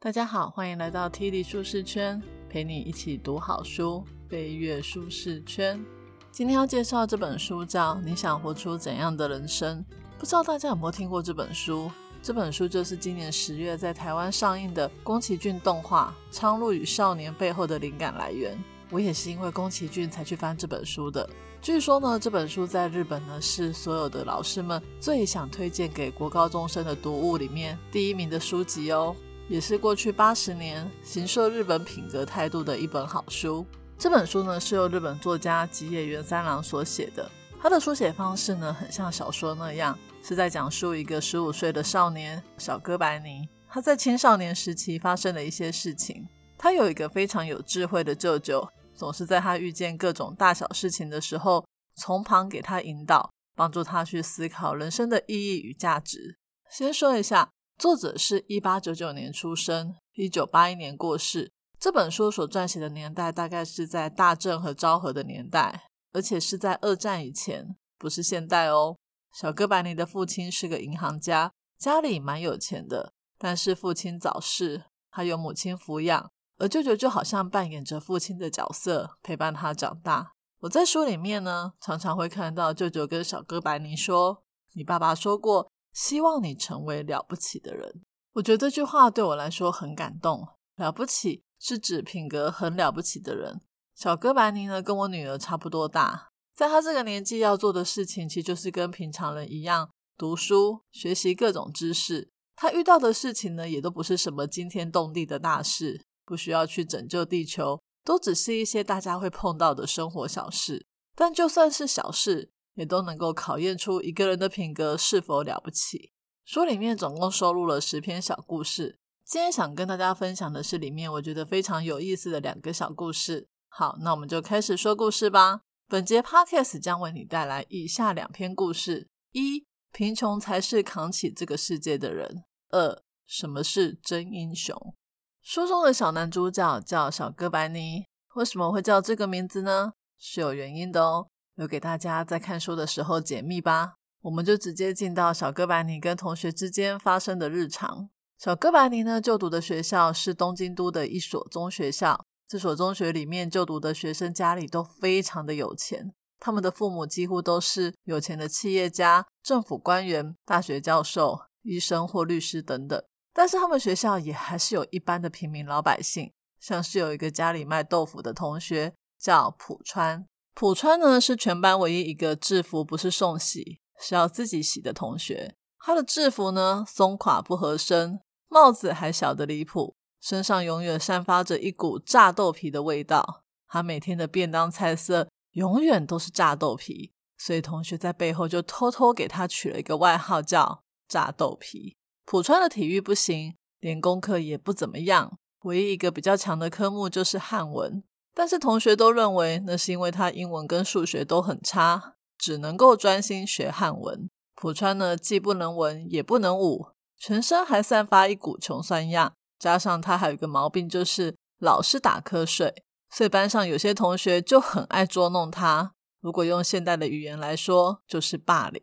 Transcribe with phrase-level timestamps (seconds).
[0.00, 5.84] 大家好，欢迎来到 T 力舒适圈，陪你一起读好书，飞跃舒适圈。
[6.30, 9.80] 今天要介绍这本书叫《你想活出怎样的人生》。
[10.16, 11.90] 不知道大家有没有听过这本书？
[12.22, 18.56] 这本书就是今年十月在台湾上映的宫崎骏动画《苍鹭与少年》背后的灵感来源。
[18.90, 21.28] 我也是因为宫崎骏才去翻这本书的。
[21.60, 29.14] 据说呢，这本书在日本呢是所有的老师们最想推荐给国高中生的读物里面第一名的书籍哦，
[29.48, 33.66] 也是过去八十年形塑日本品格态度的一本好书。
[33.98, 46.28] 这本书呢是由日本作家吉野源三郎所写的，他的书写方式呢很像小说那样，是在讲述一个十五岁的少年小哥白尼，他在青少年时期发生的一些事情。
[46.56, 48.68] 他有一个非常有智慧的舅舅。
[48.94, 56.36] 总是在他遇见各种大小事情的时候，从旁给他引导，帮助他去思考人生的意义与价值。
[56.68, 61.52] 先说一下，作者是一八九九年出生，一九八一年过世。
[61.78, 68.96] 这本书所撰写的年代大概是在大正和昭和的年代，而且是在二战以前，不是现代哦。
[69.32, 76.28] 小哥白尼的父亲是个银行家，家里蛮有钱的，但是父亲早逝，他由母亲抚养。
[76.56, 80.32] 而舅舅就好像扮演着父亲的角色，陪伴他长大。
[80.62, 84.42] 我在书里面呢，常常会看到舅舅跟小哥白尼说
[84.74, 88.02] ：“你爸爸说过，希望你成为了不起的人。”
[88.34, 90.46] 我觉得这句话对我来说很感动。
[90.76, 93.60] 了不起是指品格很了不起的人。
[93.96, 102.30] 小哥白尼呢，跟我女儿差不多大，在他这个年纪要做的事情，其实就是跟平常人一样，读书、学习各种知识。
[102.54, 106.04] 他遇到的事情呢，也都不是什么惊天动地的大事。
[106.24, 110.86] 不需要去拯救地球，都只是一些大家会碰到的生活小事。
[111.16, 116.12] 但就算是小事，也都能够考验出一个人的品格是否了不起。
[116.44, 123.48] 书里面总共收录了十篇小故事，今天想跟大家分享的是里面我觉得非常有意思的两个小故事。
[123.68, 125.62] 好，那我们就开始说故事吧。
[125.88, 134.94] 本节 podcast 将为你带来以下两篇故事：一、贫穷才是扛起这个世界的人；二、什么是真英雄。
[135.42, 138.04] 书中的小男主角叫小哥白尼，
[138.36, 139.94] 为什么会叫这个名字呢？
[140.16, 141.28] 是有原因的哦，
[141.58, 143.94] 留给大家在看书的时候解密吧。
[144.22, 148.08] 我们就直接进到小哥白尼跟同学之间发生的日常。
[148.38, 152.24] 小哥白尼呢，就读的学校是东京都的一所中学校。
[152.46, 163.02] 这所中学里面就读的学生家里都非常的有钱，他们的父母几乎都是有钱的企业家、政府官员、大学教授、医生或律师等等。
[163.34, 170.24] 但是他们学校也还是有一般的平民老百姓，像是有一个家里卖豆腐的同学叫浦川。
[170.60, 175.54] 浦川呢是全班唯一一个制服不是送洗，是要自己洗的同学。
[175.78, 183.44] 他的制服呢松垮不合身，帽子还小得离谱，身上永远散发着一股炸豆皮的味道。
[183.68, 191.96] 他每天的便当菜色永远都是炸豆皮，所以同学在背后就偷偷给他取了一个外号叫炸豆皮。
[192.24, 195.38] 浦川的体育不行，连功课也不怎么样。
[195.60, 198.02] 唯一一个比较强的科目就是汉文，
[198.38, 204.30] 但是同学都认为那是因为他英文跟数学都很差，只能够专心学汉文。
[204.54, 206.86] 浦川呢，既不能文也不能武，
[207.18, 215.94] 全身还散发一股穷酸样，加上他还有一个毛病，就是老是打瞌睡，所以班上有些同学就很爱捉弄他。
[216.20, 218.80] 如果用现代的语言来说，就是霸凌。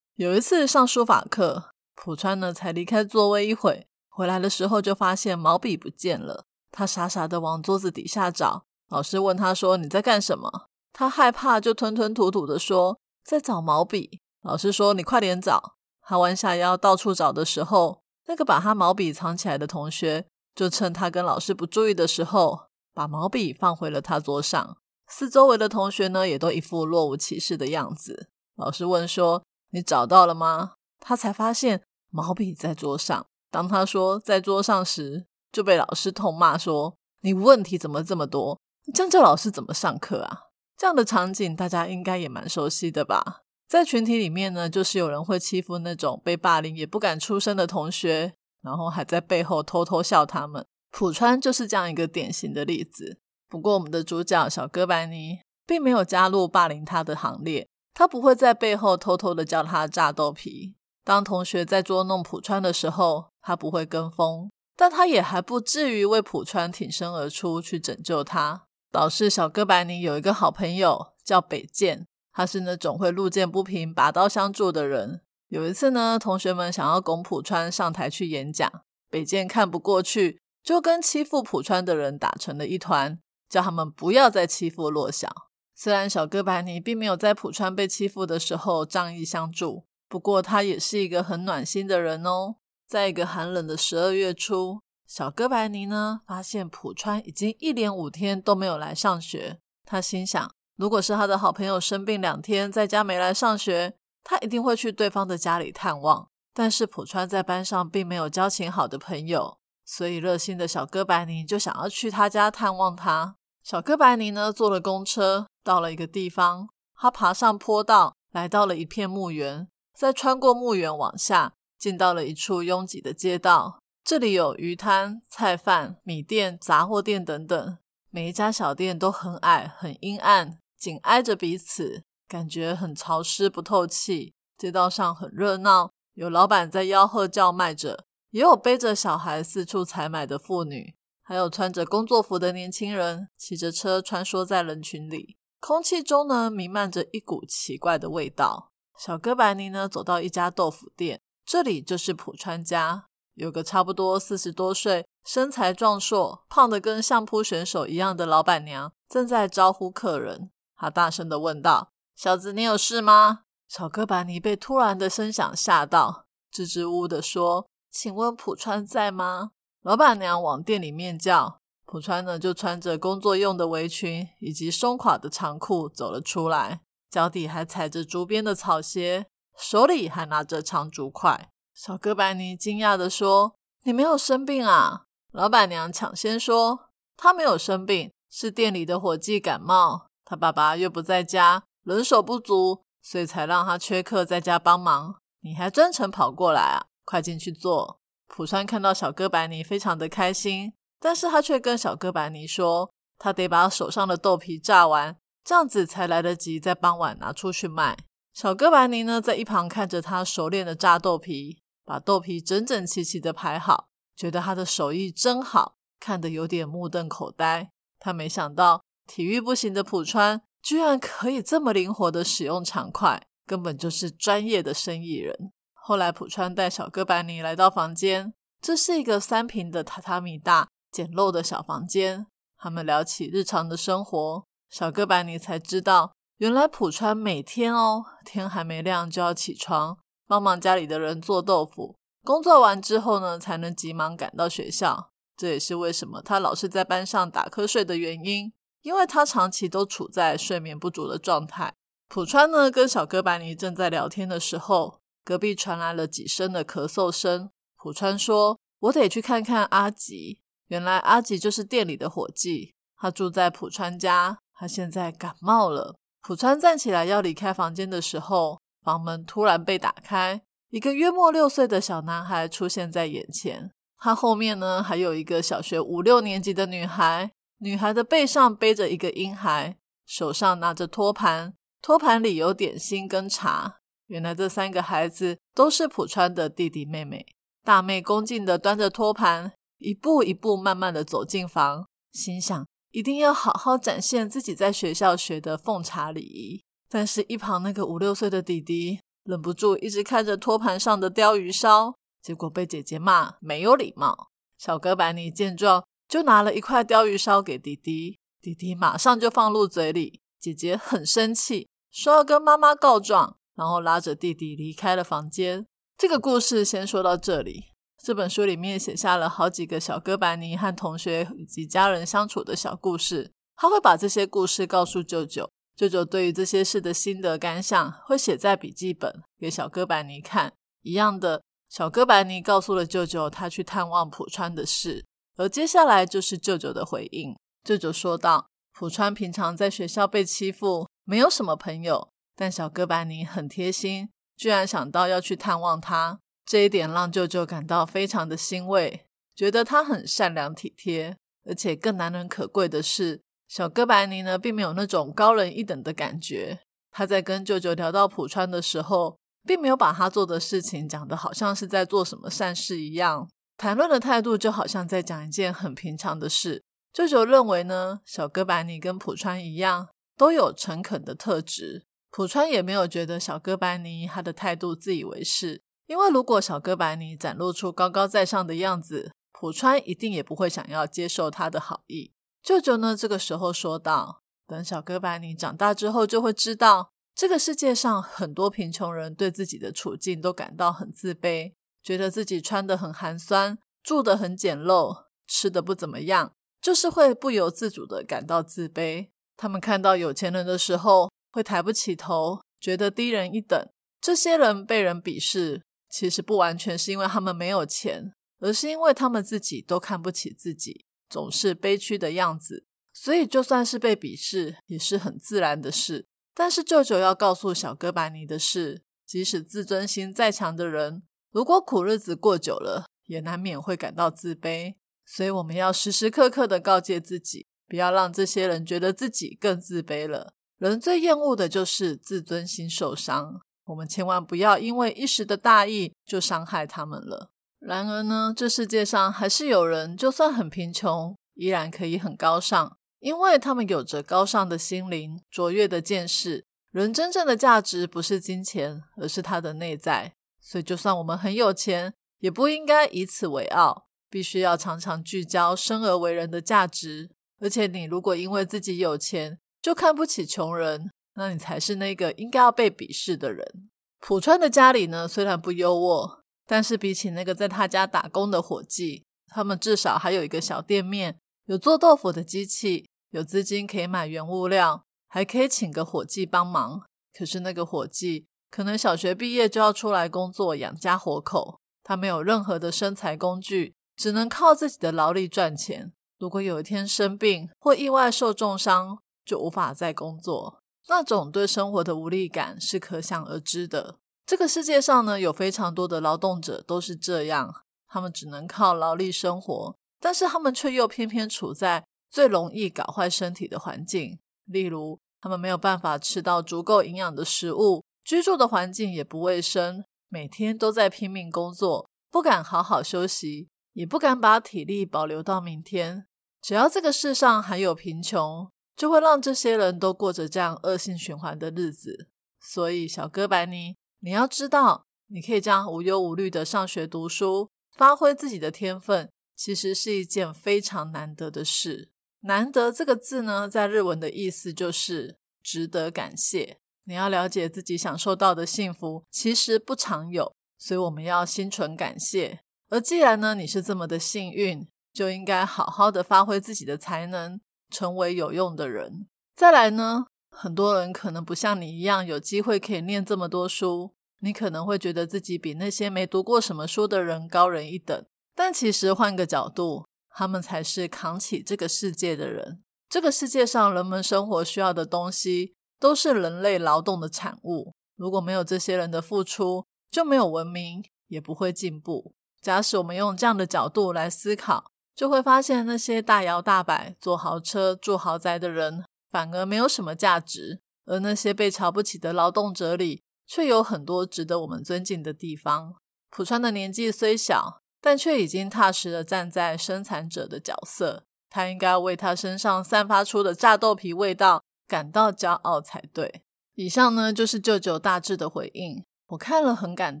[0.16, 1.70] 有一次上书法课。
[1.94, 6.44] 浦川呢，才离开座位一会，回来的时候就发现毛笔不见了。
[6.70, 24.76] 他傻傻的往桌子底下找，老师问他说：“你在干什么？”他害怕，就吞吞吐吐的说：“在找毛笔。”老师说：“你快点找。”他弯下腰到处找的时候，那个把他毛笔藏起来的同学，就趁他跟老师不注意的时候，把毛笔放回了他桌上。
[25.08, 28.28] 四周围的同学呢，也都一副若无其事的样子。
[28.54, 29.42] 老师问说
[29.74, 33.26] ：“你找到了吗？”他才发现毛笔在桌上。
[33.50, 38.60] 当他说在桌上时，就被老师痛骂说：“你问题怎么这么多？
[38.92, 40.40] 这样叫老师怎么上课啊？”
[40.76, 43.42] 这样的场景大家应该也蛮熟悉的吧？
[43.68, 50.66] 在群体里面呢，就是有人会欺负那种被霸凌也不敢出声的同学，然后还在背后偷偷笑他们。
[50.90, 53.18] 浦川就是这样一个典型的例子。
[53.48, 60.74] 不过我们的主角小哥白尼并没有加入霸凌他的行列，他不会在背后偷偷的叫他炸豆皮。
[61.04, 68.66] 当同学在捉弄浦川的时候，他不会跟风，但他也还不至于为浦川挺身而出去拯救他。
[68.94, 75.20] 导师小哥白尼有一个好朋友叫北见，他是那种会路见不平拔刀相助的人。
[75.48, 78.70] 有一次呢，同学们想要拱浦川上台去演讲，
[79.10, 83.18] 北见看不过去，就跟欺负浦川的人打成了一团，
[83.48, 85.28] 叫他们不要再欺负洛小。
[85.74, 92.54] 虽然小哥白尼并没有在浦川被欺负的时候仗义相助，不过他也是一个很暖心的人哦。
[92.86, 94.78] 在一个寒冷的十二月初，
[95.14, 99.60] 小哥白尼呢发现浦川已经一连五天都没有来上学。
[99.86, 103.94] 他心想，如果是他的好朋友生病两天在家没来上学，
[104.24, 106.28] 他一定会去对方的家里探望。
[106.52, 113.36] 但是浦川在班上并没有交情好的朋友，所以热心的小哥白尼就想要去他家探望他。
[113.62, 115.46] 小哥白尼呢坐了公车。
[115.62, 116.66] 到了一个地方，
[116.96, 123.78] 他爬上坡道，来到了一片墓园，再穿过墓园往下，进到了一处拥挤的街道。
[124.04, 127.78] 这里有鱼摊、菜贩、米店、杂货店等等，
[128.10, 134.34] 每一家小店都很矮、很阴暗，紧挨着彼此，感觉很潮湿、不透气。
[134.58, 145.38] 街道上很热闹，有老板在吆喝叫卖着，也有背着小孩四处采买的妇女，还有穿着工作服的年轻人骑着车穿梭在人群里。
[145.60, 148.70] 空气中呢弥漫着一股奇怪的味道。
[148.98, 153.06] 小哥白尼呢走到一家豆腐店，这里就是浦川家。
[153.34, 160.50] 有个差不多四十多岁、身材壮硕、胖得跟相扑选手一样的老板娘正在招呼客人。
[160.76, 169.50] 她大声的问道：“小子，你有事吗？”小哥白尼被突然的声响吓到，支支吾吾的说：“请问浦川在吗？”
[169.82, 171.60] 老板娘往店里面叫。
[171.86, 176.80] 浦川呢，就穿着工作用的围裙以及松垮的长裤走了出来，
[177.10, 179.26] 脚底还踩着竹编的草鞋，
[179.56, 181.50] 手里还拿着长竹筷。
[181.74, 195.16] 小哥白尼惊讶的说：“你没有生病啊？”老板娘抢先说：“他没有生病，是店里的伙计感冒，他爸爸又不在家，人手不足，所以才让他缺课在家帮忙。
[195.40, 196.86] 你还专程跑过来啊？
[197.04, 197.98] 快进去坐。”
[198.28, 200.72] 浦川看到小哥白尼，非常的开心。
[201.00, 207.98] 但是他却跟小哥白尼说，他得把手上的豆皮炸完，这样子才来得及在傍晚拿出去卖。
[208.32, 217.70] 小哥白尼呢，在一旁看着他熟练的炸豆皮，把豆皮整整齐齐的排好，觉得他的手艺真好，看得有点目瞪口呆。
[217.98, 225.52] 他没想到体育不行的浦川，居然可以这么灵活的使用长筷，根本就是专业的生意人。
[225.72, 228.32] 后来浦川带小哥白尼来到房间，
[228.62, 230.68] 这是一个三平的榻榻米大。
[230.90, 232.24] 简陋的小房间，
[232.56, 234.44] 他们聊起日常的生活。
[234.70, 241.96] 小哥白尼才知道，原来浦川每天哦，天还没亮就要起床，帮忙家里的人做豆腐。
[242.22, 245.10] 工作完之后呢，才能急忙赶到学校。
[245.36, 251.74] 这也是为什么他老是在班上打瞌睡的原因，因为他长期都处在睡眠不足的状态。
[252.08, 257.50] 浦川呢，跟小哥白尼正在聊天的时候，隔壁传来了几声的咳嗽声。
[257.76, 260.38] 浦川说：“我得去看看阿吉。”
[260.68, 265.96] 原来阿吉就是店里的伙计，他住在浦川家，他现在感冒了。
[266.22, 273.72] 浦川站起来要离开房间的时候，房门突然被打开，一个约莫六岁的小男孩出现在眼前。
[273.98, 283.78] 他后面呢还有一个小学五六年级的女孩，女孩的背上背着一个婴孩，手上拿着托盘，托盘里有点心跟茶。
[284.08, 287.26] 原来这三个孩子都是浦川的弟弟妹妹。
[287.64, 289.52] 大妹恭敬的端着托盘。
[289.78, 296.64] 一步一步慢慢的走进房，心想一定要好好展现自己在学校学的奉茶礼仪。
[296.94, 304.28] 但是，一旁那个五六岁的弟弟忍不住一直看着托盘上的鲷鱼烧，结果被姐姐骂没有礼貌。
[304.56, 310.20] 小哥白尼见状，就拿了一块鲷鱼烧给弟弟，弟弟马上就放入嘴里。
[310.38, 315.66] 姐姐很生气，说要跟妈妈告状，然后拉着弟弟离开了房间。
[315.98, 317.64] 这个故事先说到这里。
[318.04, 323.32] 这本书里面写下了好几个小哥白尼和同学以及家人相处的小故事。
[323.56, 330.52] 他会把这些故事告诉舅舅，舅舅对于这些事的心得感想会写在笔记本给小哥白尼看。
[330.82, 335.04] 一样的，小哥白尼告诉了舅舅他去探望浦川的事，
[335.36, 337.34] 而接下来就是舅舅的回应。
[337.64, 351.16] 舅舅说道：“浦川平常在学校被欺负，没有什么朋友，但小哥白尼很贴心，居然想到要去探望他。”这一点让舅舅感到非常的欣慰，觉得他很善良体贴，
[351.46, 353.22] 而且更难能可贵的是，
[353.54, 356.58] 小哥白尼呢并没有那种高人一等的感觉。
[356.90, 366.64] 他在跟舅舅聊到浦川的时候，并没有把他做的事情讲得好像是在做什么善事一样，谈论的态度就好像在讲一件很平常的事。
[366.92, 371.84] 舅舅认为呢，小哥白尼跟浦川一样，都有诚恳的特质。
[372.10, 375.62] 浦川也没有觉得小哥白尼他的态度自以为是。
[375.86, 382.13] 因为如果小哥白尼展露出高高在上的样子，浦川一定也不会想要接受他的好意。
[382.44, 399.08] 舅舅呢，这个时候说道：“等小哥白尼长大之后，就会知道这个世界上很多贫穷人对自己的处境都感到很自卑，觉得自己穿得很寒酸，住得很简陋，吃的不怎么样，就是会不由自主的感到自卑。
[399.38, 403.66] 他们看到有钱人的时候，会抬不起头，觉得低人一等。
[404.02, 410.84] 这些人被人鄙视，其实不完全是因为他们没有钱。”而是因为他们自己都看不起自己，
[411.14, 416.08] 总是悲屈的样子，所以就算是被鄙视也是很自然的事。
[416.34, 424.74] 但是舅舅要告诉小哥白尼的是，即使自尊心再强的人，如果苦日子过久了，也难免会感到自卑。
[425.06, 430.34] 所以我们要时时刻刻的告诫自己，不要让这些人觉得自己更自卑了。
[430.58, 437.30] 人最厌恶的就是自尊心受伤，我们千万不要因为一时的大意就伤害他们了。
[437.66, 446.44] 然而呢，这世界上还是有人，就算很贫穷，依然可以很高尚，因为他们有着高尚的心灵、卓越的见识。
[446.72, 450.12] 人真正的价值不是金钱，而是他的内在。
[450.40, 457.08] 所以，就算我们很有钱，也不应该以此为傲，必须要常常聚焦生而为人的价值。
[457.40, 463.70] 而且，你如果因为自己有钱就看不起穷人，那你才是那个应该要被鄙视的人。
[464.00, 466.23] 浦川的家里呢，虽然不优渥。
[466.46, 476.82] 但是比起那个在他家打工的伙计，他们至少还有一个小店面，有做豆腐的机器，有资金可以买原物料，还可以请个伙计帮忙。
[477.16, 485.92] 可是那个伙计可能小学毕业就要出来工作养家活口，他没有任何的生财工具，只能靠自己的劳力赚钱。
[486.18, 493.96] 如果有一天生病或意外受重伤，就无法再工作，那种对生活的无力感是可想而知的。
[494.26, 497.54] 这个世界上呢，有非常多的劳动者都是这样，
[497.86, 504.18] 他们只能靠劳力生活，但是他们却又偏偏处在最容易搞坏身体的环境。
[504.46, 516.06] 例如，他们没有办法吃到足够营养的食物，居住的环境也不卫生，每天都在拼命工作，不敢好好休息，也不敢把体力保留到明天。
[516.40, 522.08] 只要这个世上还有贫穷，就会让这些人都过着这样恶性循环的日子。
[522.40, 523.76] 所以，小哥白尼。
[524.04, 531.88] 你要知道，你可以这样无忧无虑的上学读书，发挥自己的天分，其实是一件非常难得的事。
[532.20, 536.58] 难得这个字呢，在日文的意思就是值得感谢。
[536.84, 542.40] 你要了解自己享受到的幸福，其实不常有，所以我们要心存感谢。
[542.68, 549.06] 而既然呢，你是这么的幸运，就应该好好的发挥自己的才能，成为有用的人。
[549.34, 550.04] 再来呢？
[550.36, 553.93] 很多人可能不像你一样有机会可以念这么多书，
[554.24, 558.04] 你可能会觉得自己比那些没读过什么书的人高人一等。
[558.34, 562.62] 但其实换个角度，他们才是扛起这个世界的人。
[562.88, 567.74] 这个世界上人们生活需要的东西，都是人类劳动的产物。
[567.96, 572.14] 如果没有这些人的付出，就没有文明，也不会进步。
[572.40, 578.84] 假使我们用这样的角度来思考，就会发现那些大摇大摆、坐豪车、住豪宅的人。
[579.10, 585.74] 反而没有什么价值，而那些被瞧不起的劳动者里，却有很多值得我们尊敬的地方。
[586.10, 596.22] 浦川的年纪虽小，但却已经踏实的站在生产者的角色，他应该为他身上散发出的炸豆皮味道感到骄傲才对。
[596.54, 600.00] 以上呢，就是舅舅大致的回应，我看了很感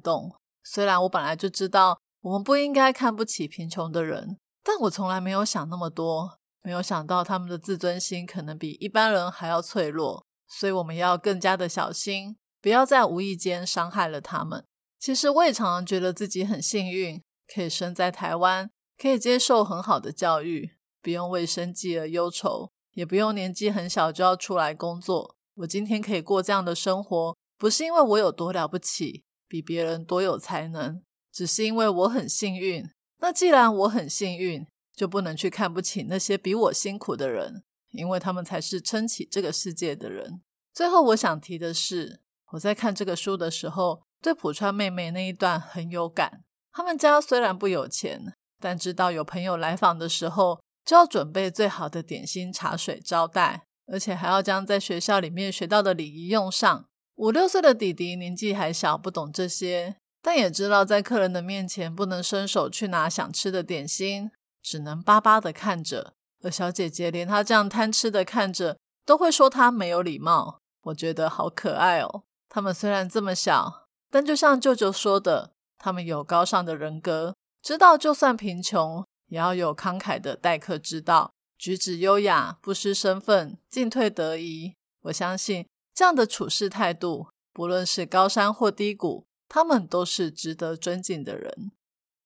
[0.00, 0.36] 动。
[0.62, 6.38] 虽然我本来就知道我们不应该看不起贫穷的人，但我从来没有想那么多。
[6.62, 14.64] 没有想到他们的自尊心可能比一般人还要脆弱，所以我们要更加的小心，不要在无意间伤害了他们。
[14.98, 20.70] 其实我也常常觉得自己很幸运，可以生在台湾，可以接受很好的教育，
[21.02, 25.36] 不用为生计而忧愁，也不用年纪很小就要出来工作。
[25.56, 32.88] 我今天可以过这样的生活，不是因为我有多了不起，比别人多有才能，只是因为我很幸运。
[33.18, 34.66] 那既然我很幸运，
[34.96, 40.40] 就不能去看不起那些比我辛苦的人，因为他们才是撑起这个世界的人。
[40.72, 42.22] 最后，我想提的是，
[42.54, 46.44] 我在看这个书的时候，对浦川妹妹那一段很有感。
[46.72, 56.84] 他们家虽然不有钱，但知道有朋友来访的时候，就要准备最好的点心、茶水招待，而且还要将在学校里面学到的礼仪用上。
[57.16, 64.30] 五六岁的弟弟年纪还小，不懂这些，但也知道在客人的面前不能伸手去拿想吃的点心。
[64.62, 70.60] 只能巴巴的看着，而小姐姐连她这样贪吃的看着，都会说她没有礼貌。
[70.84, 72.23] 我觉得好可爱哦。
[72.54, 84.76] 他们虽然这么小，但就像舅舅说的，他们有高尚的人格，知道就算贫穷，也要有慷慨的待客之道，举止优雅，不失身份，进退得宜。
[85.00, 91.72] 我相信这样的处事态度，不论是高山或低谷，他们都是值得尊敬的人。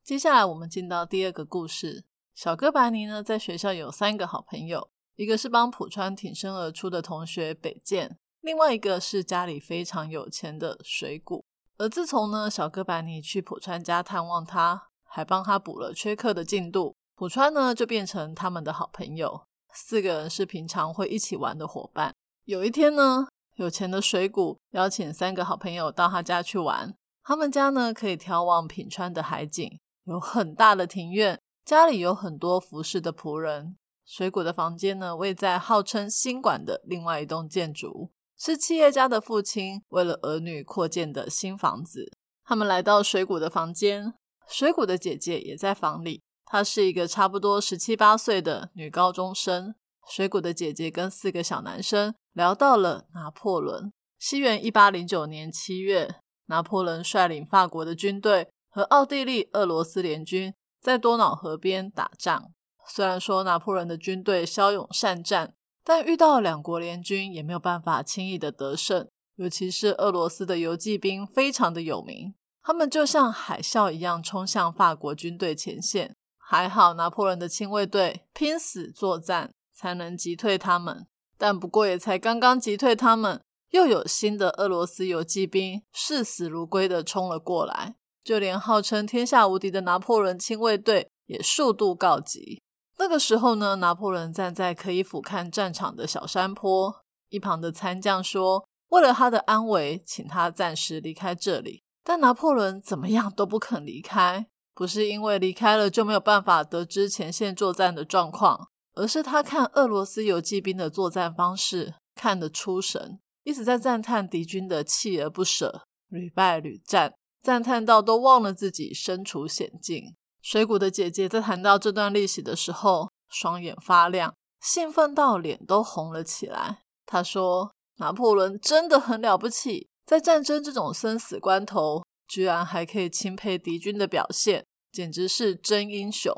[0.05, 2.05] 接下来，我们进到第二个故事。
[2.35, 8.19] 小哥白尼呢，在学校有三个好朋友，一个是帮浦川挺身而出的同学北见，
[8.49, 11.45] 另外一个是家里非常有钱的水谷。
[11.77, 19.43] 而自从呢，小哥白尼去浦川家探望他，还帮他补了缺课的进度，浦川呢就变成他们的好朋友。
[19.75, 22.15] 四个人是平常会一起玩的伙伴。
[22.47, 26.95] 有一天呢，有钱的水谷邀请三个好朋友到他家去玩。
[27.23, 33.77] 他们家呢可以眺望品川的海景，有很大的庭院，家里有很多服侍的仆人。
[34.07, 38.11] 水谷的房间呢位在号称新馆的另外一栋建筑。
[38.39, 42.13] 是企业家的父亲为了儿女扩建的新房子。
[42.45, 44.15] 他们来到水谷的房间，
[44.49, 46.23] 水谷的姐姐也在房里。
[46.47, 49.75] 她是一个差不多十七八岁的女高中生。
[50.09, 53.93] 水谷的姐姐跟四个小男生聊到了拿破仑。
[54.19, 56.15] 西元一八零九年七月，
[56.47, 62.53] 拿破仑率领法国的军队和奥地利、俄罗斯联军在多瑙河边打仗。
[62.87, 65.55] 虽然说拿破仑的军队骁勇善战。
[65.89, 76.15] 但遇到两国联军也没有办法轻易的得胜，尤其是俄罗斯的游击兵非常的有名，他们就像海啸一样冲向法国军队前线。
[76.37, 81.07] 还好拿破仑的亲卫队拼死作战，才能击退他们。
[81.39, 83.41] 但不过也才刚刚击退他们，
[83.71, 92.61] 又有新的俄罗斯游击兵视死如归的冲了过来，就连号称天下无敌的拿破仑亲卫队也数度告急。
[92.99, 120.17] 那个时候呢，拿破仑站在可以俯瞰战场的小山坡，一旁的参将说：“为了他的安危，请他暂时离开这里。”但拿破仑怎么样都不肯离开，不是因为离开了就没有办法得知前线作战的状况，而是他看俄罗斯游击兵的作战方式看得出神，一直在赞叹敌军的锲而不舍、屡败屡战，赞叹到都忘了自己身处险境。
[120.41, 126.83] 水谷的姐姐在谈到这段历史的时候，双眼发亮，兴奋到脸都红了起来。
[127.05, 136.33] 她说：“拿破仑真的很了不起，在战争这种生死关头，居然还可以钦佩敌军的表现，简直是真英雄。”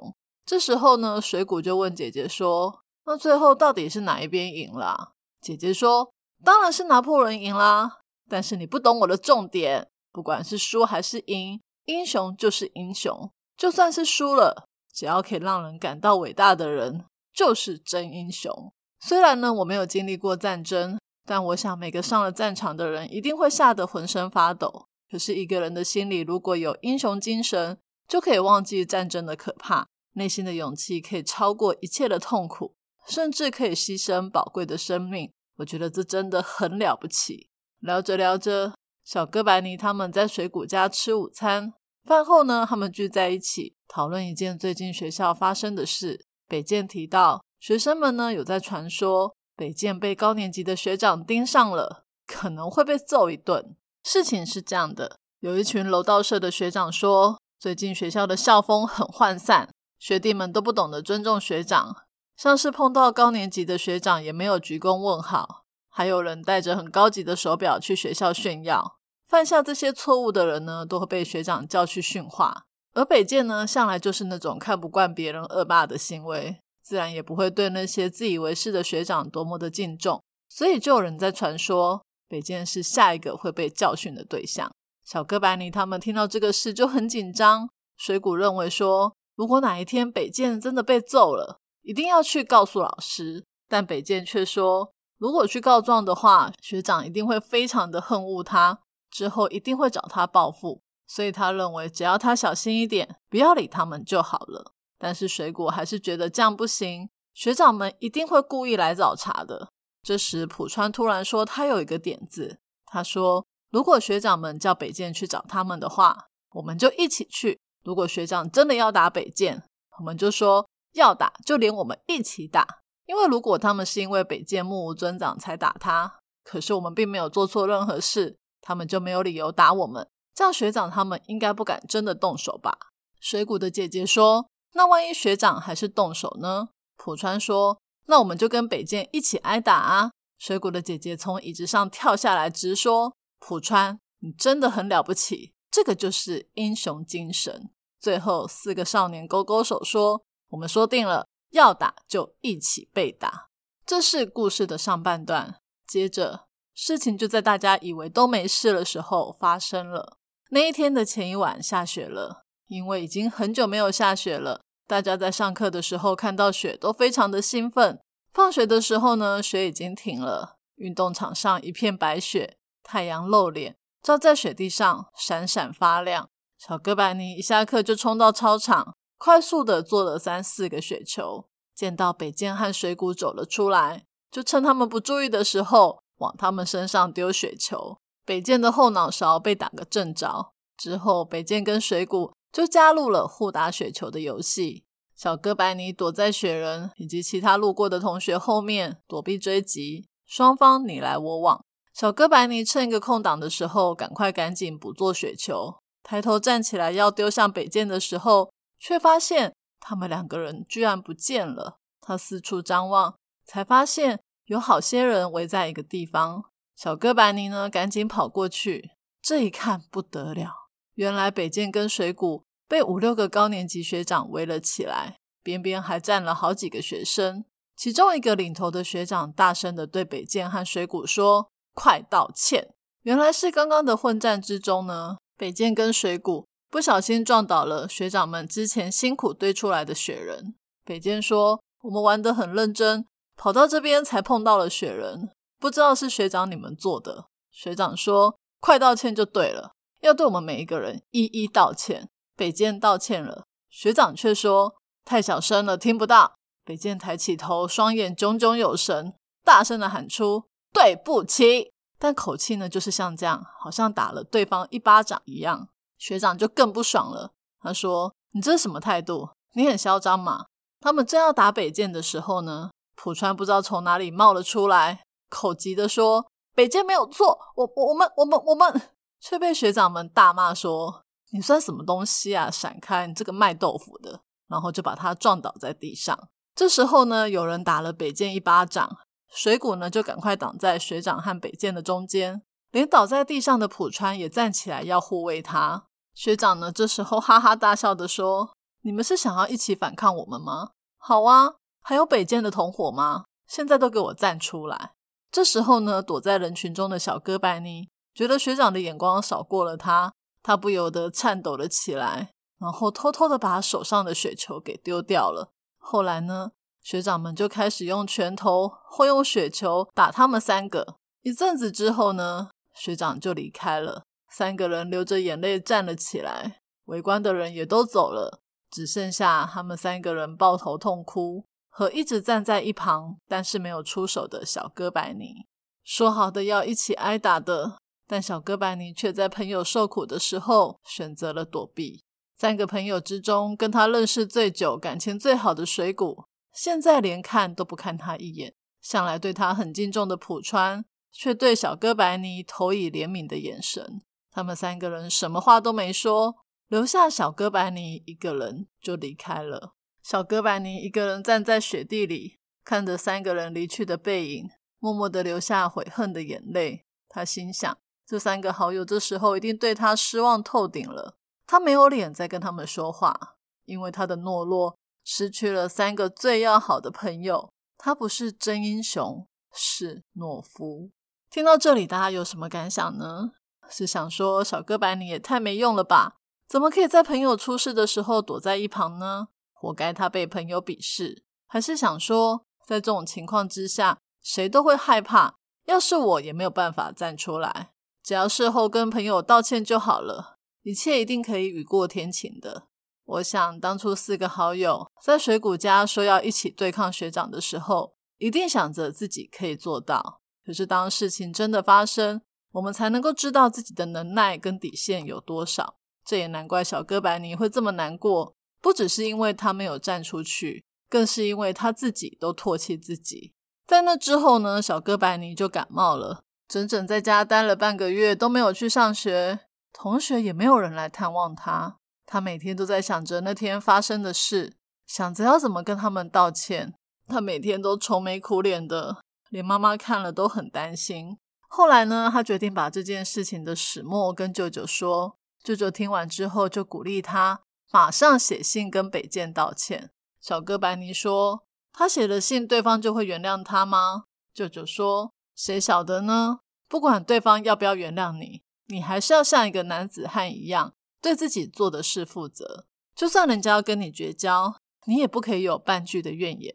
[0.47, 7.99] 这时候呢，水谷就问姐姐说：“那最后到底是哪一边赢了？”姐姐说：“当然是拿破仑赢啦。
[8.29, 18.73] 但是你不懂我的重点，不管是输还是赢，英雄就是英雄。”就算是输了，只要可以让人感到伟大的人，就是真英雄。
[19.01, 24.87] 虽然呢，我没有经历过战争，但我想每个上了战场的人一定会吓得浑身发抖。
[25.11, 27.77] 可是，一个人的心里如果有英雄精神，
[28.09, 32.73] 就可以忘记战争的可怕，内心的勇气可以超过一切的痛苦，
[33.07, 35.31] 甚至可以牺牲宝贵的生命。
[35.59, 37.51] 我觉得这真的很了不起。
[37.81, 38.73] 聊着聊着，
[39.05, 41.75] 小哥白尼他们在水谷家吃午餐。
[42.05, 46.27] 饭后呢，他们聚在一起讨论一件最近学校发生的事。
[46.49, 53.77] 北健提到，学生们呢有在传说，北健被高年级的学长盯上了，可能会被揍一顿。
[54.03, 61.95] 事情是这样的，有一群楼道社的学长说，最近学校的校风很涣散，学弟们都不懂得尊重学长，
[62.37, 68.97] 像是碰到高年级的学长也没有鞠躬问好，还有人带着很高级的手表去学校炫耀。
[69.31, 72.65] 犯下这些错误的人呢，都会被学长叫去训话。
[72.95, 80.21] 而北见呢，向来就是那种看不惯别人恶霸的行为，自然也不会对那些自以为是的学长多么的敬重。
[80.49, 84.69] 所以就有人在传说，北见是下一个会被教训的对象。
[85.05, 87.69] 小哥白尼他们听到这个事就很紧张。
[87.97, 93.45] 水谷认为说，如果哪一天北见真的被揍了，一定要去告诉老师。
[93.69, 98.81] 但北见却说，如果去告状的话，学长一定会非常的恨恶他。
[99.11, 104.73] 之后一定会找他报复，所以他认为只要他小心一点，不要理他们就好了。
[104.99, 109.71] 但是水果还是觉得这样不行，学长们一定会故意来找茬的。
[110.03, 117.61] 这时浦川突然说他有一个点子，他说如果学长们叫北见去找他们的话，我们就一起去。
[117.83, 119.63] 如果学长真的要打北见，
[119.99, 122.67] 我们就说要打就连我们一起打。
[123.07, 128.39] 因为如果他们是因为北见目无尊长才打他，可是我们并没有做错任何事。
[128.61, 132.77] 他们就没有理由打我们，这样学长他们应该不敢真的动手吧？
[133.19, 147.71] 水谷的姐姐说：“那万一学长还是动手呢？”浦川说：“那我们就跟北见一起挨打啊！”水谷的姐姐从椅子上跳下来，直说：“浦川，你真的很了不起，这个就是英雄精神。”
[148.01, 153.49] 最后四个少年勾勾手说：“我们说定了，要打就一起被打。
[153.85, 155.61] 这是故事的上半段。
[155.87, 160.17] 接着，事情就在大家以为都没事的时候发生了。
[160.51, 168.01] 那一天的前一晚下雪了，因为已经很久没有下雪了，大家在上课的时候看到雪都非常的兴奋。
[168.33, 176.29] 放学的时候呢，雪已经停了，运动场上一片白雪，太阳露脸，照在雪地上闪闪发亮。
[176.59, 184.05] 小哥白尼一下课就冲到操场，快速的做了三四个雪球，见到北剑和水谷走了出来。
[184.31, 187.99] 就趁他们不注意的时候，往他们身上丢雪球。
[188.25, 190.53] 北剑的后脑勺被打个正着。
[190.77, 194.85] 之后，北剑跟水谷就加入了互打雪球的游戏。
[195.15, 201.63] 小哥白尼躲在雪人以及其他路过的同学后面躲避追击，双方你来我往。
[201.93, 211.79] 小哥白尼趁一个空档的时候，赶快赶紧捕捉雪球，抬头站起来要丢向北剑的时候，却发现他们两个人居然不见了。
[212.01, 213.17] 他四处张望。
[213.51, 216.43] 才发现有好些人围在一个地方。
[216.75, 218.91] 小哥白尼呢，赶紧跑过去。
[219.23, 220.51] 这一看不得了，
[220.95, 227.45] 原来北剑跟水谷被五六个高年级学长围了起来，边边还站了好几个学生。
[227.77, 240.57] 其中一个领头的学长大声的对北剑和水谷说：“快道歉！”原来是刚刚的混战之中呢，北剑跟水谷不小心撞倒了学长们之前辛苦堆出来的雪人。
[240.85, 243.07] 北剑说：“我们玩得很认真。”
[243.41, 247.25] 跑到这边才碰到了雪人，不知道是学长你们做的。
[247.51, 254.75] 学长说：“快道歉就对了，要对我们每一个人一一道歉。”北剑道歉了，学长却说
[255.07, 256.35] ：“太小声了，听不到。”
[256.67, 265.67] 北剑抬起头，双眼炯炯有神，大声的喊出：“对不起！”但口气呢，就是像这样，好像打了对方一巴掌一样。
[265.97, 267.31] 学长就更不爽了，
[267.63, 269.31] 他说：“你这是什么态度？
[269.55, 270.45] 你很嚣张嘛？”
[270.79, 272.69] 他们正要打北剑的时候呢？
[273.03, 282.51] 浦川不知道从哪里冒了出来，口急的说：“北剑没有错，我、我、我们、我们、我们。”却被学长们大骂说：“你算什么东西啊？
[282.51, 283.07] 闪开！
[283.07, 286.29] 你这个卖豆腐的！”然后就把他撞倒在地上。
[286.55, 288.99] 这时候呢，有人打了北剑一巴掌，
[289.31, 295.87] 水谷呢就赶快挡在学长和北剑的中间，连倒在地上的浦川也站起来要护卫他。
[296.13, 298.51] 学长呢这时候哈哈大笑的说
[298.85, 300.73] ：“你们是想要一起反抗我们吗？
[300.99, 303.25] 好啊！”还有北剑的同伙吗？
[303.47, 304.93] 现在都给我站出来！
[305.33, 310.13] 这时候呢，躲在人群中的小哥白尼觉得学长的眼光扫过了他，
[310.43, 315.53] 他不由得颤抖了起来，然后偷偷的把手上的雪球给丢掉了。
[315.79, 316.51] 后来呢，
[316.83, 320.97] 学长们就开始用拳头或用雪球打他们三个。
[321.23, 328.41] 一阵子之后呢，学长就离开了，三个人流着眼泪站了起来，围观的人也都走了，
[328.71, 331.47] 只剩下他们三个人抱头痛哭。
[331.71, 335.47] 和一直站在一旁但是没有出手的小哥白尼，
[335.83, 342.03] 说好的要一起挨打的，但小哥白尼却在朋友受苦的时候选择了躲避。
[342.37, 354.03] 三个朋友之中，跟他认识最久、感情最好的水谷，现在连看都不看他一眼；向来对他很敬重的浦川，却对小哥白尼投以怜悯的眼神。
[354.33, 356.37] 他们三个人什么话都没说，
[356.69, 359.75] 留下小哥白尼一个人就离开了。
[360.11, 366.85] 小哥白尼一个人站在雪地里，看着三个人离去的背影，默默的流下悔恨的眼泪。
[367.09, 371.15] 他心想，这三个好友这时候一定对他失望透顶了。
[371.47, 377.53] 他没有脸再跟他们说话，因为他的懦弱失去了三个最要好的朋友。
[377.79, 380.91] 他不是真英雄，是懦夫。
[381.31, 383.31] 听到这里，大家有什么感想呢？
[383.69, 386.17] 是想说小哥白尼也太没用了吧？
[386.49, 389.29] 怎么可以在朋友出事的时候躲在一旁呢？
[389.61, 395.37] 活该他被朋友鄙视，还是想说，在这种情况之下，谁都会害怕。
[395.67, 402.69] 要是我也没有办法站出来，只要事后跟朋友道歉就好了，一切一定可以雨过天晴的。
[403.05, 410.23] 我想，当初四个好友在水谷家说要一起对抗学长的时候，一定想着自己可以做到。
[410.43, 415.77] 可是当事情真的发生，我们才能够知道自己的能耐跟底线有多少。
[416.03, 418.35] 这也难怪小哥白尼会这么难过。
[418.61, 423.33] 不只是因为他没有站出去，更是因为他自己都唾弃自己。
[423.67, 429.41] 在那之后呢，小哥白尼就感冒了，整整在家待了半个月，都没有去上学，
[429.73, 431.77] 同学也没有人来探望他。
[432.05, 434.55] 他每天都在想着那天发生的事，
[434.87, 436.75] 想着要怎么跟他们道歉。
[437.07, 438.99] 他每天都愁眉苦脸的，
[439.31, 441.17] 连妈妈看了都很担心。
[441.49, 445.17] 后来呢，他决定把这件事情的始末跟舅舅说。
[445.43, 447.41] 舅舅听完之后就鼓励他。
[447.73, 454.05] 马上写信跟北剑道歉，小哥白尼说：“他写了信，对方就会原谅他吗？”
[454.35, 456.41] 舅舅说：“谁晓得呢？
[456.69, 462.67] 不管对方要不要原谅你，你还是要像一个男子汉一样，对自己做的事负责。
[462.95, 464.57] 就算人家要跟你绝交，
[464.87, 466.55] 你也不可以有半句的怨言。”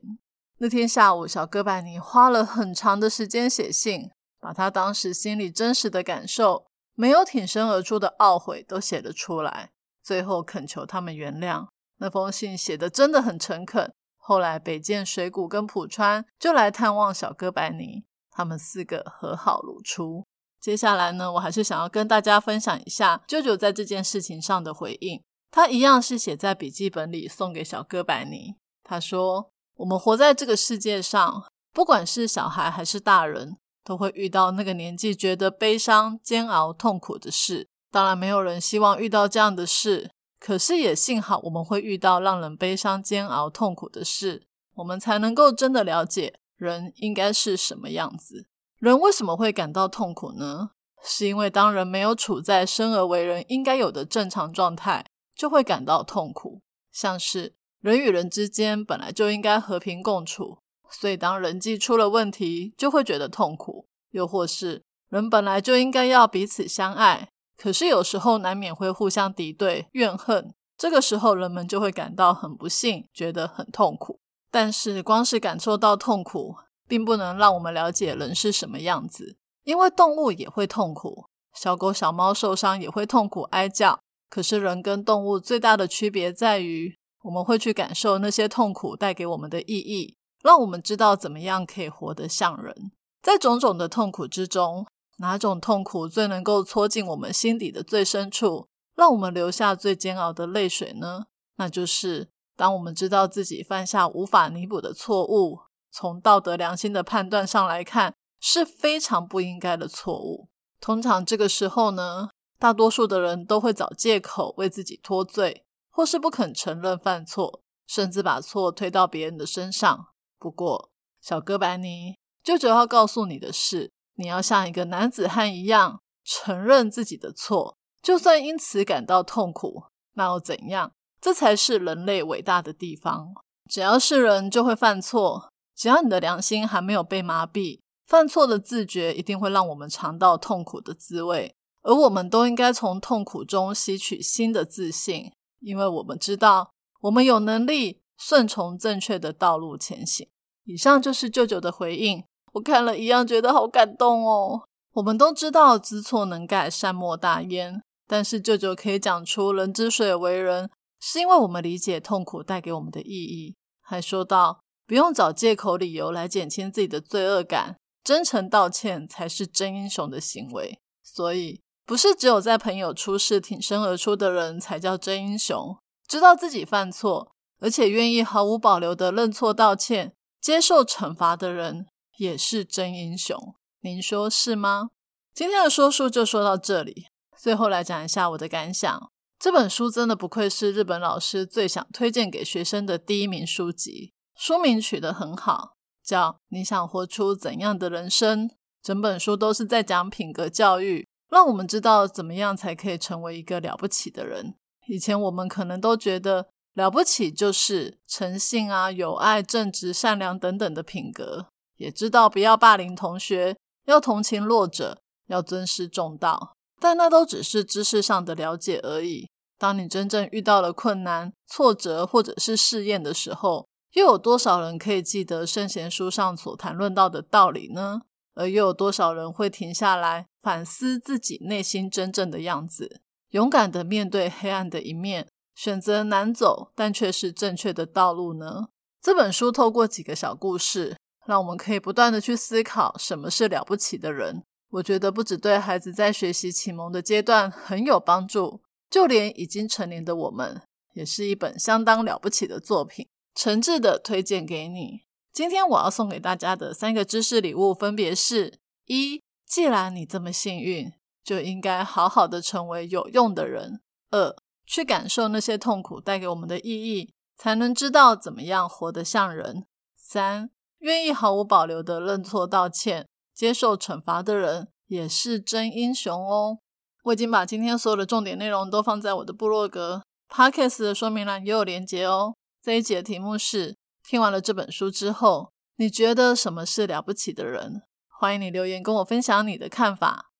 [0.59, 9.71] 那天下午，小哥白尼花了很长的时间写信，把他当时心里真实的感受，没有挺身而出的懊悔都写了出来，
[10.05, 11.65] 最后恳求他们原谅。
[11.97, 13.91] 那封信写的真的很诚恳。
[14.17, 20.23] 后来，北见水谷跟浦川就来探望小哥白尼，他们四个和好如初。
[20.59, 25.21] 接下来呢，我还是想要跟大家分享一下舅舅在这件事情上的回应。
[25.51, 28.55] 他一样是写在笔记本里送给小哥白尼。
[28.83, 37.69] 他说：“我们活在这个世界上，不管是小孩还是大人，都会遇到那个年纪觉得悲伤、煎熬、痛苦的事。
[37.95, 48.47] 当然，没有人希望遇到这样的事。”可是也幸好，我们会遇到让人悲伤、煎熬、痛苦的事，我们才能够真的了解人应该是什么样子。
[48.79, 50.71] 人为什么会感到痛苦呢？
[51.05, 56.59] 是因为当人没有处在生而为人应该有的正常状态，就会感到痛苦。
[56.91, 60.57] 像是人与人之间本来就应该和平共处，
[60.89, 67.29] 所以当人际出了问题，就会觉得痛苦；又或是人本来就应该要彼此相爱。
[67.57, 74.19] 可是有时候难免会互相敌对、怨恨，这个时候人们就会感到很不幸，觉得很痛苦。
[74.51, 76.55] 但是光是感受到痛苦，
[76.87, 83.99] 并不能让我们了解人是什么样子，因为动物也会痛苦，小狗、小猫受伤也会痛苦哀叫。
[84.29, 92.91] 可是人跟动物最大的区别在于，我们会去感受那些痛苦带给我们的意义，让我们知道怎么样可以活得像人。
[93.21, 94.85] 在种种的痛苦之中。
[95.17, 101.25] 哪种痛苦最能够戳进我们心底的最深处，让我们留下最煎熬的泪水呢？
[101.55, 110.49] 那就是当我们知道自己犯下无法弥补的错误，从道德良心的判断上来看，是非常不应该的错误。
[110.81, 120.07] 通常这个时候呢，大多数的人都会找借口为自己脱罪，或是不肯承认犯错，甚至把错推到别人的身上。
[120.37, 123.94] 不过，小哥白尼就主要告诉你的是。
[124.15, 130.91] 你要像一个男子汉一样承认自己的错，就算因此感到痛苦，那又怎样？
[131.21, 133.33] 这才是人类伟大的地方。
[133.69, 135.49] 只要是人，就会犯错。
[135.75, 141.55] 只要你的良心还没有被麻痹，犯错的自觉一定会让我们尝到痛苦的滋味。
[141.81, 150.27] 而我们都应该从痛苦中吸取新的自信，因为我们知道我们有能力顺从正确的道路前行。
[150.63, 152.23] 以上就是舅舅的回应。
[152.55, 154.63] 我看了一样，觉得好感动哦。
[154.93, 157.81] 我们都知道知错能改，善莫大焉。
[158.07, 160.69] 但是舅舅可以讲出人之所以为人，
[161.01, 163.55] 是因为我们理解痛苦带给我们的意义。
[163.81, 170.79] 还说道不用找借口理由来减轻自己的罪恶感，真诚道歉才是真英雄的行为。
[171.03, 175.75] 所以，不是只有在朋友出事挺身而出的人才叫真英雄。
[176.07, 181.87] 知道自己犯错，而且愿意毫无保留的认错道歉，接受惩罚的人。
[182.17, 184.91] 也是真英雄，您说是吗？
[185.33, 187.07] 今天的说书就说到这里。
[187.37, 189.11] 最后来讲一下我的感想。
[189.37, 194.13] 这本书真的不愧是日本老师最想推荐给学生的第一名书籍。
[194.35, 198.47] 书名取得很好，叫《你想活出怎样的人生》。
[198.81, 204.55] 整本书都是在讲品格教育，让我们知道怎么样才可以成为一个了不起的人。
[204.87, 211.47] 以前我们可能都觉得了不起就是诚信啊、友爱、正直、善良等等的品格。
[211.77, 219.27] 也知道不要霸凌同学，要同情弱者，要尊师重道，但那都只是知识上的了解而已。
[219.57, 228.01] 当你真正遇到了困难、挫折或者是试验的时候，又有多少人可以记得圣贤书上所谈论到的道理呢？
[228.33, 238.67] 而又有多少人会停下来反思自己内心真正的样子，勇敢的面对黑暗的一面，选择难走但却是正确的道路呢？
[239.01, 240.97] 这本书透过几个小故事。
[241.25, 244.43] 让我们可以不断的去思考什么是了不起的人。
[244.71, 250.61] 我觉得不只对孩子在学习启蒙的阶段很有帮助，就连已经成年的我们，
[250.93, 255.01] 也是一本相当了不起的作品，诚挚的推荐给你。
[255.31, 260.91] 今天我要送给大家的三个知识礼物，分别是：一，既然你这么幸运，
[261.23, 263.79] 就应该好好的成为有用的人；
[264.11, 264.35] 二，
[264.65, 269.63] 去感受那些痛苦带给我们的意义，才能知道怎么样活得像人；
[269.95, 270.49] 三。
[270.79, 276.59] 愿意毫无保留的认错道歉、接受惩罚的人，也是真英雄哦。
[277.03, 282.35] 我已经把今天所有的重点内容都放在我的部落格、Podcast 的说明栏也有连结哦。
[282.61, 287.83] 这一节题目是：听完了这本书之后，你觉得什么是了不起的人？
[288.09, 290.31] 欢迎你留言跟我分享你的看法。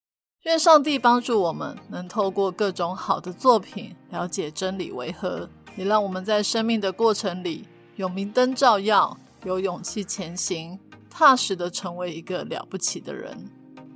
[0.44, 10.78] 愿上帝帮助我们，能透过各种好的作品了解真理为何，也让我们在生命的过程里有明灯照耀，有勇气前行，
[11.10, 13.50] 踏实的成为一个了不起的人。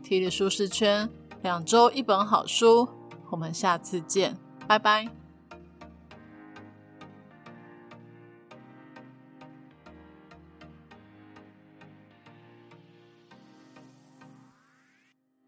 [0.03, 1.09] 体力舒适圈，
[1.41, 2.87] 两周一本好书，
[3.31, 5.18] 我们下次见，拜拜。